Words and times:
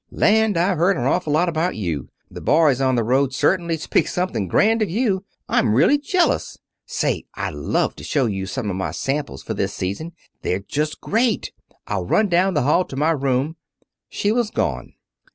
"Land, 0.09 0.57
I've 0.57 0.79
heard 0.79 0.97
an 0.97 1.03
awful 1.03 1.31
lot 1.31 1.47
about 1.47 1.75
you. 1.75 2.09
The 2.31 2.41
boys 2.41 2.81
on 2.81 2.95
the 2.95 3.03
road 3.03 3.35
certainly 3.35 3.77
speak 3.77 4.07
something 4.07 4.47
grand 4.47 4.81
of 4.81 4.89
you. 4.89 5.25
I'm 5.47 5.75
really 5.75 5.99
jealous. 5.99 6.57
Say, 6.87 7.25
I'd 7.35 7.53
love 7.53 7.95
to 7.97 8.03
show 8.03 8.25
you 8.25 8.47
some 8.47 8.71
of 8.71 8.75
my 8.75 8.89
samples 8.89 9.43
for 9.43 9.53
this 9.53 9.75
season. 9.75 10.13
They're 10.41 10.57
just 10.67 11.01
great. 11.01 11.51
I'll 11.85 12.01
just 12.05 12.11
run 12.13 12.29
down 12.29 12.55
the 12.55 12.63
hall 12.63 12.83
to 12.85 12.95
my 12.95 13.11
room" 13.11 13.57
She 14.09 14.31
was 14.31 14.49
gone. 14.49 14.93